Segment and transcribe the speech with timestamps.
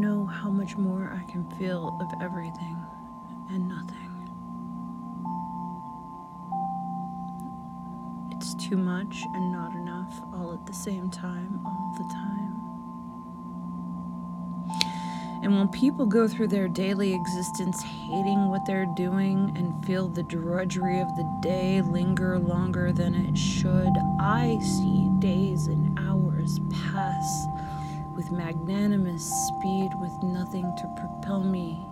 [0.00, 2.76] know how much more I can feel of everything
[3.50, 3.96] and nothing.
[8.32, 12.40] It's too much and not enough all at the same time, all the time.
[15.42, 20.22] And when people go through their daily existence hating what they're doing and feel the
[20.22, 27.46] drudgery of the day linger longer than it should, I see days and hours pass
[28.20, 31.86] with magnanimous speed with nothing to propel me.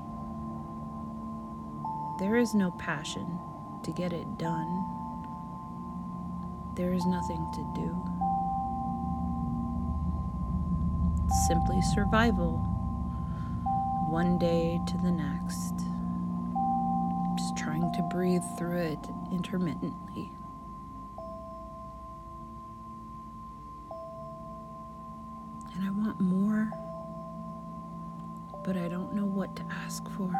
[2.18, 3.38] There is no passion
[3.82, 4.84] to get it done.
[6.76, 7.96] There is nothing to do.
[11.46, 12.58] Simply survival
[14.10, 15.76] one day to the next.
[17.38, 20.30] Just trying to breathe through it intermittently.
[26.08, 26.72] Want more,
[28.64, 30.30] but I don't know what to ask for.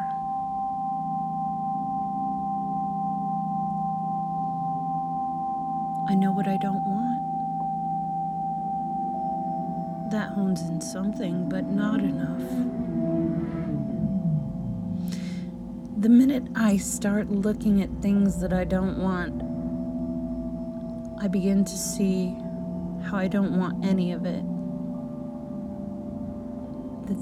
[6.09, 7.21] I know what I don't want.
[10.09, 12.41] That hones in something, but not enough.
[16.01, 19.43] The minute I start looking at things that I don't want,
[21.21, 22.35] I begin to see
[23.03, 24.48] how I don't want any of it.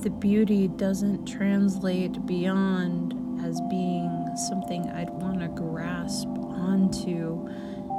[0.04, 7.50] The beauty doesn't translate beyond as being something I'd want to grasp onto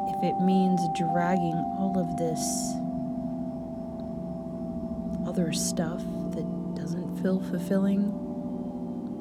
[0.07, 2.39] if it means dragging all of this
[5.29, 6.01] other stuff
[6.35, 8.05] that doesn't feel fulfilling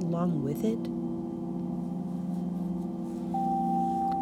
[0.03, 0.79] along with it.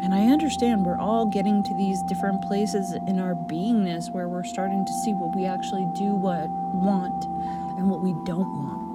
[0.02, 4.44] And I understand we're all getting to these different places in our beingness where we're
[4.44, 8.86] starting to see what we actually do what want and what we don't want.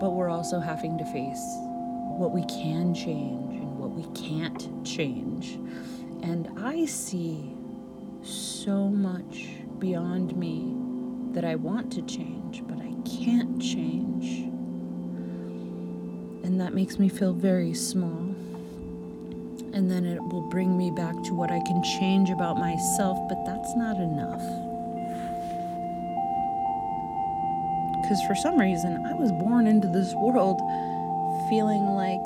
[0.00, 1.42] But we're also having to face
[2.18, 5.58] what we can change and what we can't change.
[6.22, 7.54] And I see
[8.22, 9.48] so much
[9.78, 10.74] beyond me
[11.32, 14.48] that I want to change, but I can't change.
[16.44, 18.34] And that makes me feel very small.
[19.72, 23.44] And then it will bring me back to what I can change about myself, but
[23.44, 24.65] that's not enough.
[28.06, 30.60] Because for some reason, I was born into this world
[31.48, 32.24] feeling like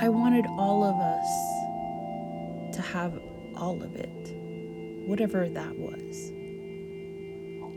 [0.00, 3.18] I wanted all of us to have
[3.56, 4.06] all of it
[5.08, 6.30] whatever that was.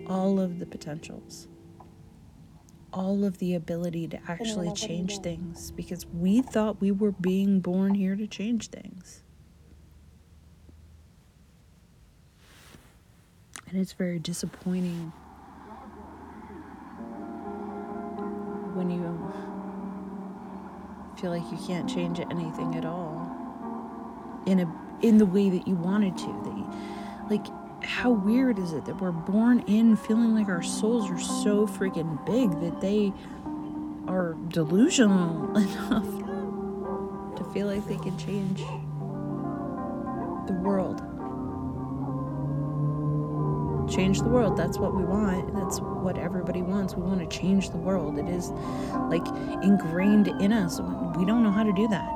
[0.08, 1.48] All of the potentials,
[2.94, 7.96] all of the ability to actually change things because we thought we were being born
[7.96, 9.24] here to change things.
[13.68, 15.12] And it's very disappointing
[21.20, 23.30] feel like you can't change anything at all
[24.46, 26.70] in a in the way that you wanted to that you,
[27.30, 27.46] like,
[27.84, 32.24] how weird is it that we're born in feeling like our souls are so freaking
[32.26, 33.14] big that they
[34.08, 38.60] are delusional enough to feel like they can change
[40.48, 41.02] the world?
[43.90, 44.56] Change the world.
[44.58, 45.54] That's what we want.
[45.54, 46.96] That's what everybody wants.
[46.96, 48.18] We want to change the world.
[48.20, 48.50] It is
[49.10, 49.28] like
[49.64, 50.80] ingrained in us.
[50.80, 52.16] We don't know how to do that.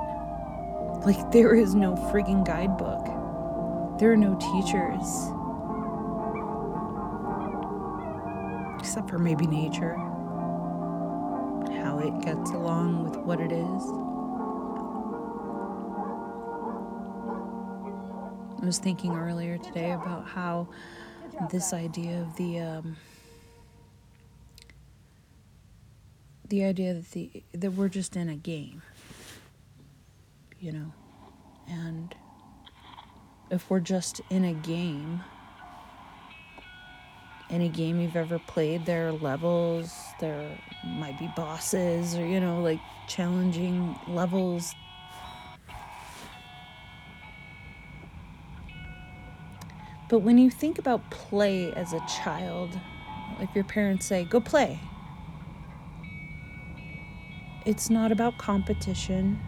[1.05, 3.23] Like, there is no freaking guidebook
[3.99, 5.29] there are no teachers.
[8.79, 9.95] Except for maybe nature.
[11.79, 13.83] How it gets along with what it is.
[18.61, 20.67] I was thinking earlier today about how
[21.51, 22.97] this idea of the um,
[26.47, 28.81] the idea that the that we're just in a game,
[30.59, 30.91] you know,
[31.67, 32.15] and
[33.49, 35.21] if we're just in a game,
[37.49, 42.61] any game you've ever played, there are levels, there might be bosses, or, you know,
[42.61, 44.73] like challenging levels.
[50.13, 52.79] But when you think about play as a child,
[53.39, 54.79] if your parents say, go play,
[57.65, 59.39] it's not about competition.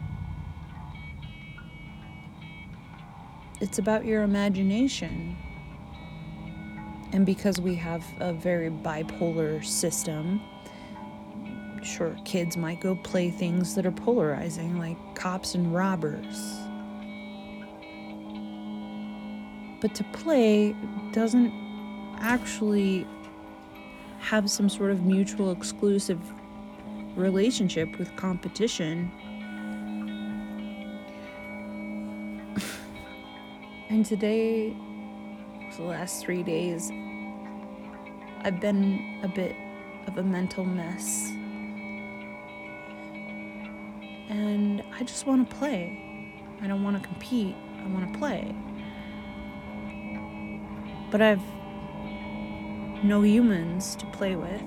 [3.61, 5.37] it's about your imagination.
[7.13, 10.41] And because we have a very bipolar system,
[11.83, 16.64] sure, kids might go play things that are polarizing, like cops and robbers.
[19.85, 20.75] But to play
[21.11, 21.53] doesn't
[22.17, 23.05] actually
[24.17, 26.19] have some sort of mutual exclusive
[27.15, 29.11] relationship with competition.
[33.89, 34.75] and today,
[35.77, 36.89] the last three days,
[38.41, 39.55] I've been a bit
[40.07, 41.29] of a mental mess.
[44.29, 46.33] And I just want to play.
[46.63, 48.55] I don't want to compete, I want to play.
[51.11, 51.41] But I've
[53.03, 54.61] no humans to play with.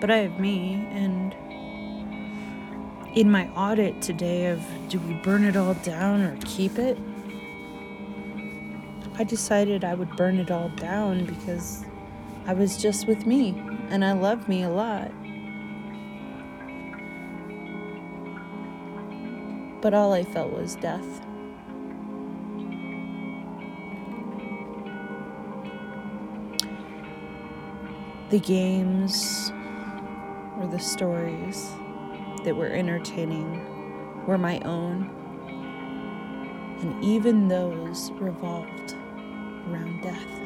[0.00, 1.34] But I have me, and
[3.16, 6.98] in my audit today of do we burn it all down or keep it?
[9.18, 11.86] I decided I would burn it all down because
[12.46, 13.58] I was just with me
[13.88, 15.10] and I love me a lot.
[19.80, 21.25] But all I felt was death.
[28.28, 29.52] The games
[30.58, 31.70] or the stories
[32.42, 35.08] that were entertaining were my own,
[36.80, 38.96] and even those revolved
[39.68, 40.40] around death.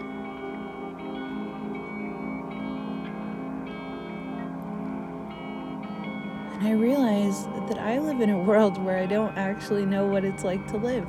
[6.53, 10.27] And I realize that I live in a world where I don't actually know what
[10.27, 11.09] it's like to live.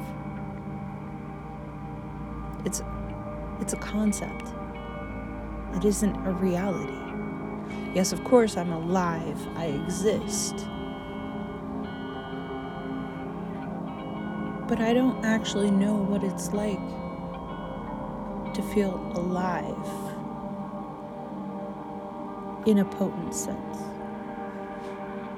[2.64, 2.82] It's
[3.60, 4.54] it's a concept.
[5.76, 6.98] It isn't a reality.
[7.94, 9.40] Yes, of course I'm alive.
[9.56, 10.56] I exist.
[14.68, 16.80] But I don't actually know what it's like
[18.54, 19.76] to feel alive
[22.68, 23.78] in a potent sense.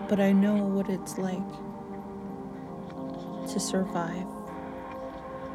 [0.09, 1.49] But I know what it's like
[3.47, 4.27] to survive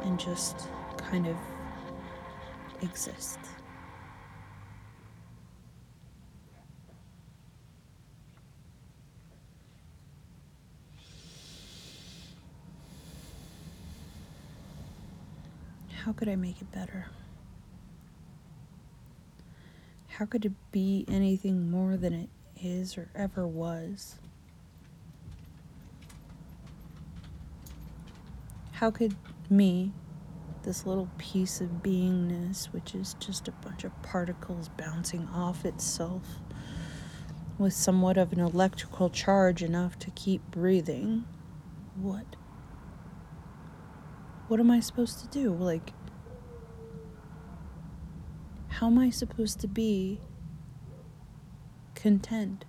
[0.03, 0.67] and just
[0.97, 1.37] kind of
[2.81, 3.39] exist.
[16.05, 17.07] How could I make it better?
[20.07, 22.29] How could it be anything more than it
[22.61, 24.15] is or ever was?
[28.71, 29.13] How could
[29.49, 29.91] me,
[30.63, 36.23] this little piece of beingness, which is just a bunch of particles bouncing off itself,
[37.57, 41.25] with somewhat of an electrical charge enough to keep breathing,
[41.97, 42.37] what?
[44.49, 45.53] What am I supposed to do?
[45.53, 45.93] Like,
[48.67, 50.21] how am I supposed to be
[51.93, 52.65] content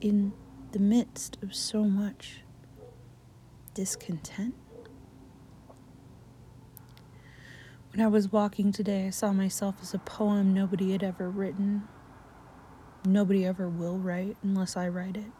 [0.00, 0.32] in
[0.72, 2.40] the midst of so much
[3.72, 4.56] discontent?
[7.92, 11.86] When I was walking today, I saw myself as a poem nobody had ever written.
[13.04, 15.39] Nobody ever will write unless I write it.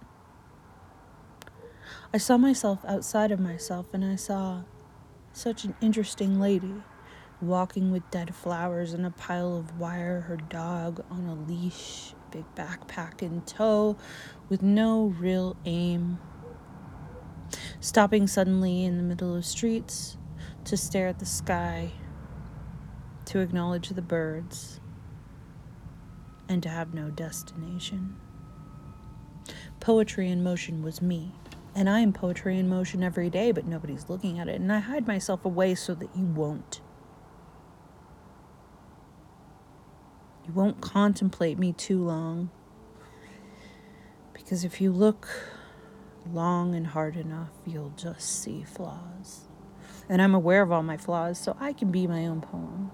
[2.13, 4.63] I saw myself outside of myself, and I saw
[5.33, 6.75] such an interesting lady
[7.41, 12.45] walking with dead flowers and a pile of wire, her dog on a leash, big
[12.55, 13.97] backpack in tow,
[14.49, 16.19] with no real aim.
[17.81, 20.17] Stopping suddenly in the middle of streets
[20.65, 21.91] to stare at the sky,
[23.25, 24.81] to acknowledge the birds,
[26.49, 28.17] and to have no destination.
[29.79, 31.33] Poetry in motion was me.
[31.75, 34.61] And I am poetry in motion every day, but nobody's looking at it.
[34.61, 36.81] And I hide myself away so that you won't.
[40.47, 42.51] You won't contemplate me too long.
[44.33, 45.29] Because if you look
[46.33, 49.43] long and hard enough, you'll just see flaws.
[50.09, 52.91] And I'm aware of all my flaws, so I can be my own poem.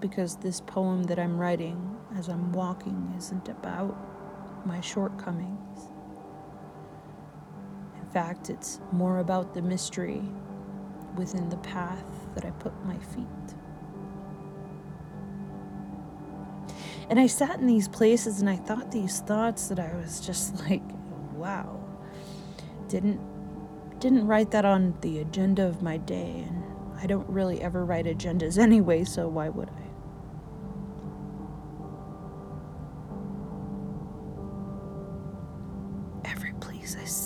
[0.00, 3.96] Because this poem that I'm writing as I'm walking isn't about
[4.66, 5.88] my shortcomings.
[8.00, 10.22] In fact, it's more about the mystery
[11.16, 13.26] within the path that I put my feet.
[17.08, 20.60] And I sat in these places and I thought these thoughts that I was just
[20.70, 20.82] like,
[21.34, 21.80] wow.
[22.88, 23.20] Didn't
[23.98, 26.64] didn't write that on the agenda of my day and
[26.98, 29.79] I don't really ever write agendas anyway, so why would I?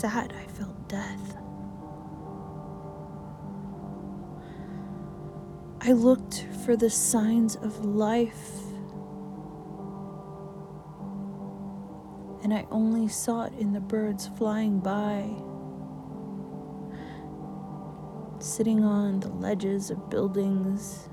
[0.04, 1.38] Sat, I felt death.
[5.80, 8.50] I looked for the signs of life
[12.42, 15.24] and I only saw it in the birds flying by.
[18.40, 21.08] sitting on the ledges of buildings,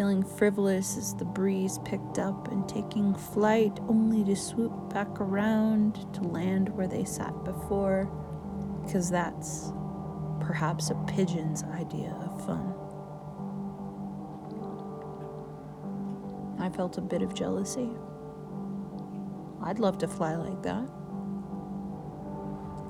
[0.00, 5.94] feeling frivolous as the breeze picked up and taking flight only to swoop back around
[6.14, 8.10] to land where they sat before,
[8.82, 9.74] because that's
[10.40, 12.72] perhaps a pigeon's idea of fun.
[16.58, 17.90] I felt a bit of jealousy.
[19.62, 20.88] I'd love to fly like that.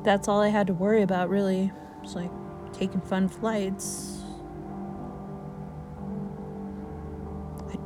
[0.04, 1.72] That's all I had to worry about, really.
[2.04, 2.30] It's like
[2.72, 4.19] taking fun flights.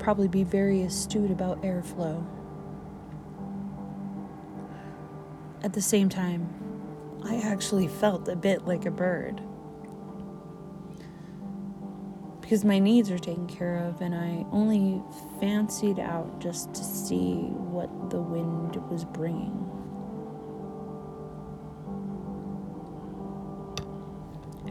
[0.05, 2.23] Probably be very astute about airflow.
[5.63, 6.47] At the same time,
[7.25, 9.41] I actually felt a bit like a bird.
[12.43, 15.03] Because my needs are taken care of, and I only
[15.41, 19.57] fancied out just to see what the wind was bringing.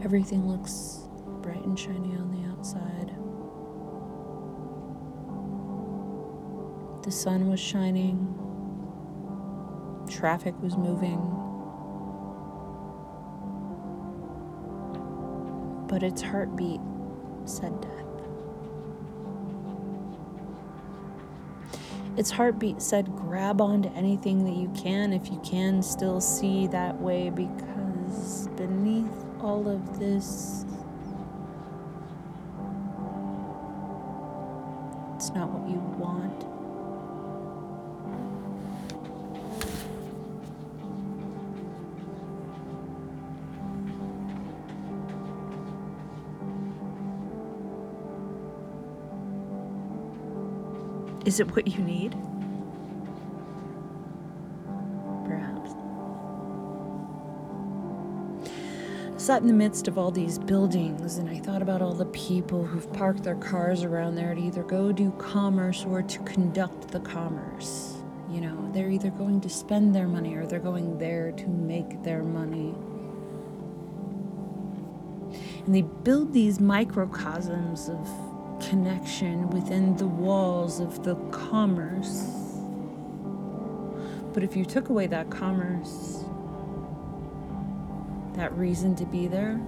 [0.04, 1.00] Everything looks
[1.42, 3.13] bright and shiny on the outside.
[7.04, 8.16] The sun was shining,
[10.08, 11.20] traffic was moving.
[15.86, 16.80] But its heartbeat
[17.44, 17.90] said death.
[22.16, 26.98] Its heartbeat said grab onto anything that you can if you can still see that
[26.98, 30.64] way because beneath all of this,
[35.16, 36.43] it's not what you want.
[51.24, 52.12] Is it what you need?
[55.24, 55.70] Perhaps.
[59.14, 62.04] I sat in the midst of all these buildings, and I thought about all the
[62.06, 66.88] people who've parked their cars around there to either go do commerce or to conduct
[66.88, 67.94] the commerce.
[68.30, 72.02] You know, they're either going to spend their money or they're going there to make
[72.02, 72.74] their money.
[75.64, 82.28] And they build these microcosms of connection within the walls of the commerce.
[84.32, 86.24] But if you took away that commerce,
[88.34, 89.60] that reason to be there,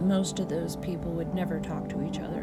[0.00, 2.42] most of those people would never talk to each other.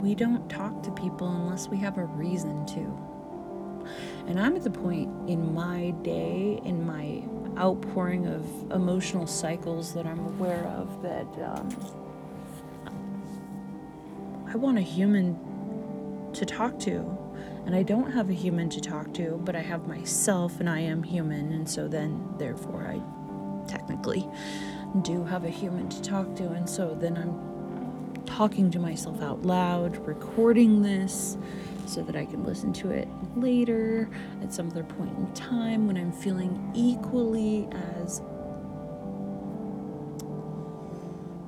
[0.00, 3.86] We don't talk to people unless we have a reason to.
[4.26, 7.22] And I'm at the point in my day, in my
[7.58, 11.68] outpouring of emotional cycles that I'm aware of that um,
[14.48, 15.38] I want a human
[16.32, 17.18] to talk to.
[17.66, 20.78] And I don't have a human to talk to, but I have myself and I
[20.80, 21.52] am human.
[21.52, 23.02] And so then, therefore, I
[23.68, 24.28] technically
[25.02, 26.44] do have a human to talk to.
[26.50, 27.55] And so then I'm
[28.36, 31.38] talking to myself out loud, recording this
[31.86, 34.10] so that I can listen to it later
[34.42, 37.66] at some other point in time when I'm feeling equally
[38.02, 38.20] as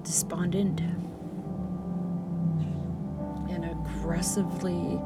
[0.03, 0.81] despondent
[3.51, 4.99] and aggressively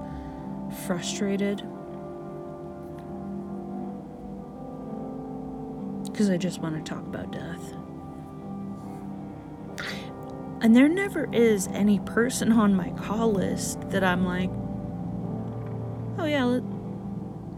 [0.87, 1.57] frustrated.
[6.05, 7.82] Because I just want to talk about death.
[10.63, 14.49] And there never is any person on my call list that I'm like,
[16.19, 16.63] oh yeah, let,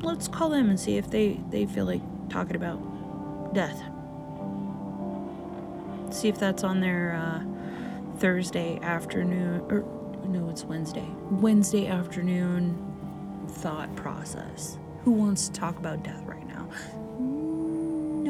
[0.03, 3.79] let's call them and see if they, they feel like talking about death.
[6.11, 7.45] See if that's on their uh,
[8.21, 9.85] Thursday afternoon, or
[10.27, 11.07] no, it's Wednesday.
[11.31, 12.81] Wednesday afternoon
[13.49, 14.79] thought process.
[15.03, 16.71] Who wants to talk about death right now?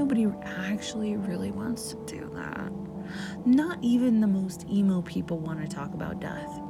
[0.04, 2.70] Nobody actually really wants to do that.
[3.46, 6.60] Not even the most emo people want to talk about death.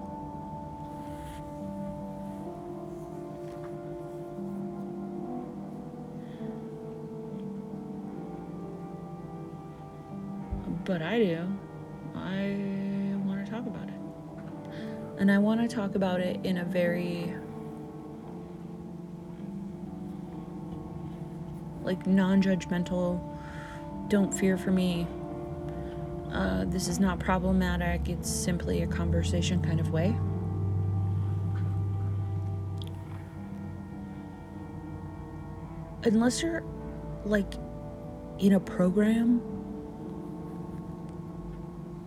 [10.84, 11.48] but I do.
[12.14, 13.94] I want to talk about it.
[15.18, 17.34] And I want to talk about it in a very
[21.84, 23.20] like non-judgmental
[24.08, 25.06] don't fear for me
[26.32, 30.16] uh, this is not problematic it's simply a conversation kind of way
[36.04, 36.62] unless you're
[37.24, 37.54] like
[38.38, 39.40] in a program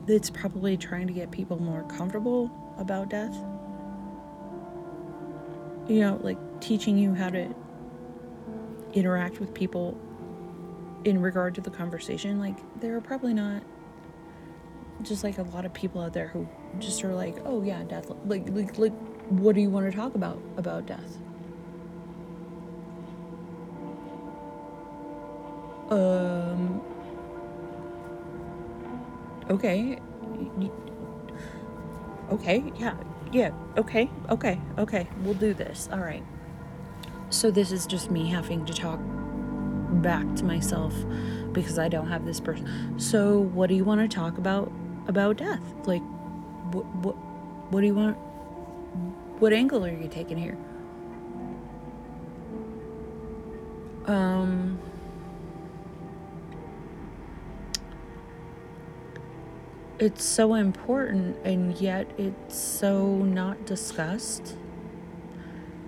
[0.07, 3.36] that's probably trying to get people more comfortable about death.
[5.88, 7.53] You know, like teaching you how to
[8.98, 9.98] interact with people
[11.06, 13.63] in regard to the conversation, like there are probably not
[15.04, 16.48] just like a lot of people out there who
[16.80, 18.12] just are like, oh yeah, death.
[18.25, 18.94] Like, like, like,
[19.30, 21.18] what do you want to talk about about death?
[25.89, 26.82] Um.
[29.50, 30.00] Okay.
[32.32, 32.74] Okay.
[32.77, 32.98] Yeah.
[33.32, 33.51] Yeah.
[33.77, 34.10] Okay.
[34.30, 34.60] Okay.
[34.77, 35.08] Okay.
[35.22, 35.88] We'll do this.
[35.92, 36.24] All right.
[37.29, 39.00] So this is just me having to talk
[40.01, 40.93] back to myself
[41.51, 43.00] because I don't have this person.
[43.00, 44.72] So what do you want to talk about
[45.07, 45.62] about death?
[45.86, 46.03] Like
[46.72, 47.15] what what
[47.72, 48.17] what do you want
[49.39, 50.57] what angle are you taking here?
[54.05, 54.79] Um
[60.00, 64.55] it's so important and yet it's so not discussed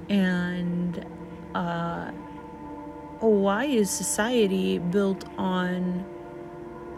[0.09, 1.05] and
[1.55, 2.11] uh,
[3.19, 6.05] why is society built on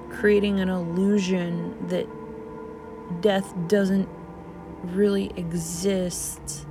[0.10, 2.08] creating an illusion that
[3.22, 4.08] death doesn't
[4.84, 6.67] really exist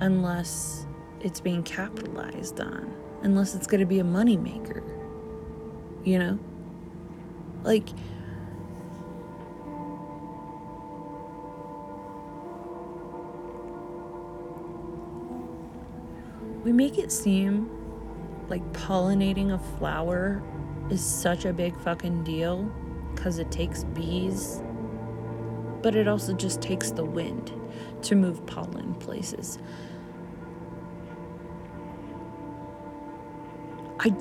[0.00, 0.86] unless
[1.20, 2.92] it's being capitalized on
[3.22, 4.82] unless it's going to be a moneymaker
[6.04, 6.38] you know?
[7.62, 7.88] Like
[16.64, 17.70] we make it seem
[18.48, 20.42] like pollinating a flower
[20.90, 22.70] is such a big fucking deal
[23.14, 24.62] because it takes bees,
[25.82, 27.52] but it also just takes the wind
[28.02, 29.58] to move pollen places.
[33.98, 34.14] I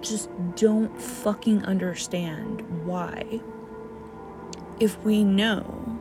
[0.00, 3.40] just don't fucking understand why,
[4.80, 6.00] if we know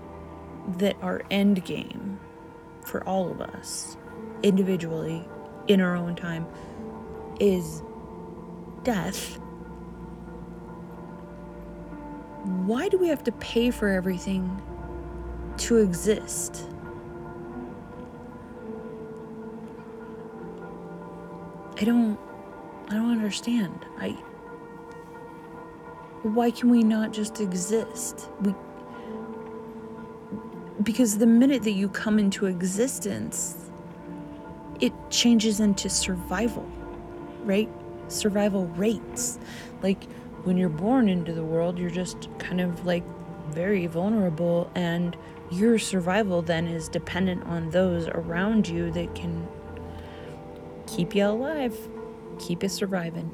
[0.77, 2.19] that our end game
[2.81, 3.97] for all of us
[4.45, 5.27] individually
[5.67, 6.45] in our own time
[7.39, 7.81] is
[8.83, 9.39] death,
[12.67, 14.61] why do we have to pay for everything
[15.57, 16.69] to exist?
[21.77, 22.17] I don't
[22.87, 23.83] I don't understand.
[23.97, 24.11] I
[26.21, 28.29] why can we not just exist?
[28.41, 28.53] We
[30.83, 33.64] because the minute that you come into existence,
[34.81, 36.69] it changes into survival,
[37.43, 37.69] right?
[38.07, 39.39] Survival rates.
[39.81, 40.03] Like
[40.43, 43.03] when you're born into the world, you're just kind of like
[43.49, 45.15] very vulnerable, and
[45.51, 49.47] your survival then is dependent on those around you that can
[50.87, 51.77] keep you alive,
[52.39, 53.29] keep you surviving.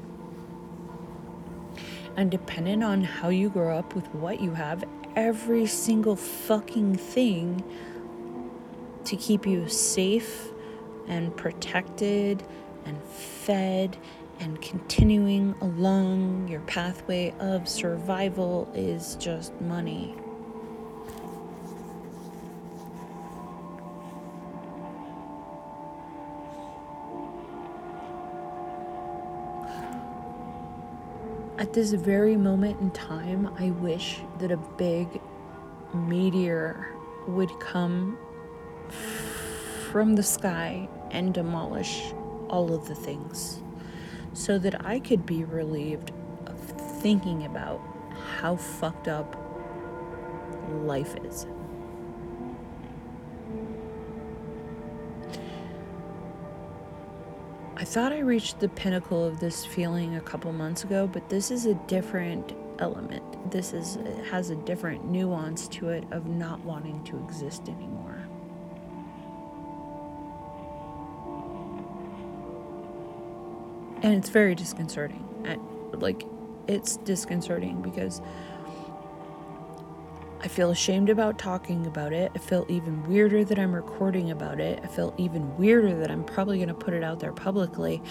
[2.16, 4.84] And depending on how you grow up with what you have,
[5.16, 7.64] every single fucking thing
[9.04, 10.51] to keep you safe
[11.08, 12.42] and protected
[12.84, 13.96] and fed
[14.40, 20.16] and continuing along your pathway of survival is just money.
[31.58, 35.20] At this very moment in time, I wish that a big
[35.94, 36.88] meteor
[37.28, 38.18] would come
[39.92, 42.14] from the sky and demolish
[42.48, 43.62] all of the things
[44.32, 46.12] so that I could be relieved
[46.46, 46.58] of
[47.02, 47.78] thinking about
[48.38, 49.36] how fucked up
[50.70, 51.46] life is.
[57.76, 61.50] I thought I reached the pinnacle of this feeling a couple months ago, but this
[61.50, 63.50] is a different element.
[63.50, 63.98] This is
[64.30, 68.11] has a different nuance to it of not wanting to exist anymore.
[74.02, 75.28] And it's very disconcerting.
[75.92, 76.24] like,
[76.68, 78.20] it's disconcerting because
[80.40, 82.32] I feel ashamed about talking about it.
[82.34, 84.80] I feel even weirder that I'm recording about it.
[84.82, 88.02] I feel even weirder that I'm probably going to put it out there publicly.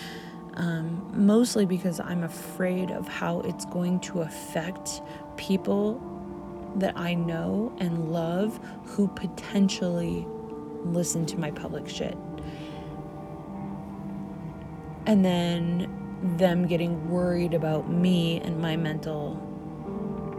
[0.53, 5.01] Um, mostly because I'm afraid of how it's going to affect
[5.37, 6.01] people
[6.75, 10.25] that I know and love who potentially
[10.83, 12.17] listen to my public shit
[15.05, 15.97] and then
[16.37, 19.41] them getting worried about me and my mental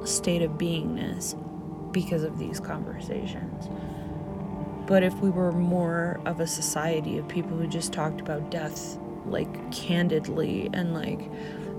[0.05, 1.35] state of beingness
[1.93, 3.69] because of these conversations.
[4.87, 8.99] But if we were more of a society of people who just talked about death
[9.27, 11.21] like candidly and like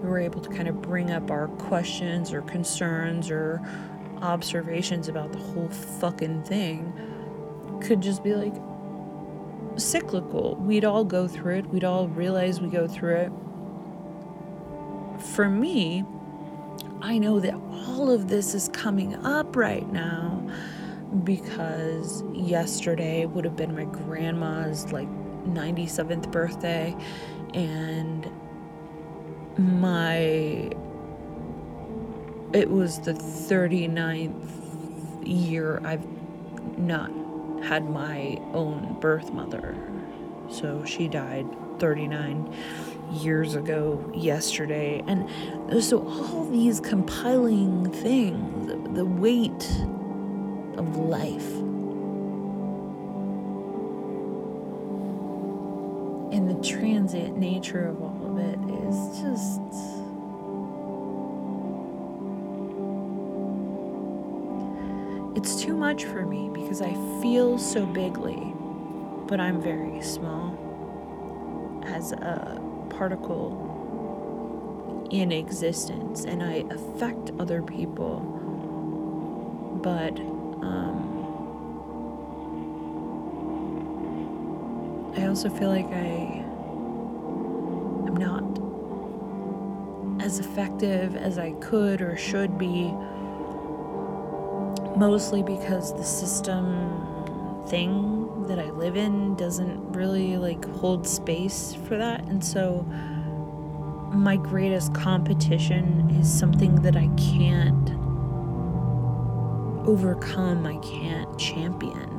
[0.02, 3.62] we were able to kind of bring up our questions or concerns or
[4.22, 6.94] observations about the whole fucking thing,
[7.82, 8.54] could just be like,
[9.78, 10.56] cyclical.
[10.56, 13.32] We'd all go through it, we'd all realize we go through it
[15.24, 16.04] for me,
[17.02, 20.48] I know that all of this is coming up right now
[21.24, 25.08] because yesterday would have been my grandma's like
[25.46, 26.96] 97th birthday
[27.54, 28.28] and
[29.58, 30.72] my
[32.54, 34.50] it was the 39th
[35.24, 36.06] year I've
[36.78, 37.12] not
[37.64, 39.76] had my own birth mother.
[40.50, 41.48] So she died
[41.80, 42.54] 39
[43.12, 45.04] years ago yesterday.
[45.08, 45.30] And
[45.84, 49.64] so all these compiling things, the weight
[50.78, 51.52] of life.
[56.34, 59.93] And the transient nature of all of it is just.
[65.36, 68.54] It's too much for me because I feel so bigly,
[69.28, 70.60] but I'm very small
[71.86, 73.74] as a particle
[75.12, 78.20] in existence and I affect other people.
[79.84, 81.10] But um,
[85.18, 86.44] I also feel like I
[88.08, 88.44] am not
[90.24, 92.94] as effective as I could or should be,
[94.98, 101.98] mostly because the system thing that I live in doesn't really like hold space for
[101.98, 102.24] that.
[102.26, 102.86] And so
[104.14, 107.90] my greatest competition is something that I can't
[109.88, 112.10] overcome, I can't champion.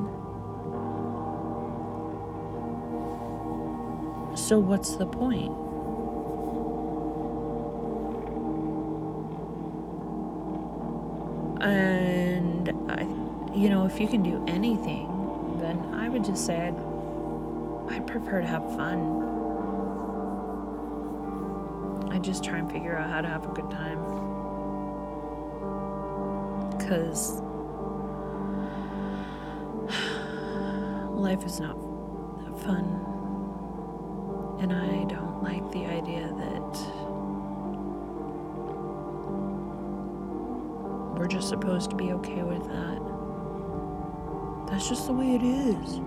[4.36, 5.63] So, what's the point?
[13.64, 15.08] You know, if you can do anything,
[15.58, 16.76] then I would just say I'd,
[17.94, 19.22] I'd prefer to have fun.
[22.12, 24.00] I just try and figure out how to have a good time.
[26.76, 27.40] Because
[31.12, 31.78] life is not
[32.64, 33.00] fun.
[34.60, 36.78] And I don't like the idea that
[41.18, 43.13] we're just supposed to be okay with that.
[44.66, 45.98] That's just the way it is.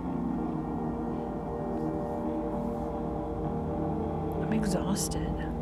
[4.42, 5.57] I'm exhausted.